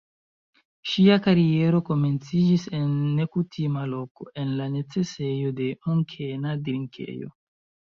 Ŝia 0.91 1.17
kariero 1.27 1.81
komenciĝis 1.91 2.65
en 2.79 2.89
nekutima 3.21 3.87
loko: 3.95 4.31
en 4.47 4.59
la 4.63 4.71
necesejo 4.81 5.57
de 5.65 5.73
Munkena 5.89 6.61
drinkejo. 6.69 7.37